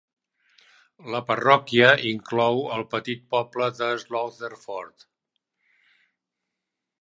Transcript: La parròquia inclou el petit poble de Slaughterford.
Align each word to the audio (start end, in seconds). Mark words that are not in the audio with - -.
La 1.15 1.19
parròquia 1.27 1.91
inclou 2.11 2.61
el 2.77 2.85
petit 2.95 3.21
poble 3.35 3.69
de 3.81 3.91
Slaughterford. 4.05 5.07